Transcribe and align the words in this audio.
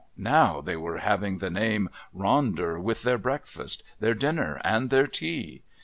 Now 0.17 0.61
they 0.61 0.75
were 0.75 0.97
having 0.97 1.37
the 1.37 1.51
name 1.51 1.87
"Ronder" 2.11 2.81
with 2.81 3.03
their 3.03 3.19
breakfast, 3.19 3.83
their 3.99 4.15
dinner, 4.15 4.59
and 4.63 4.89
their 4.89 5.05
tea. 5.05 5.61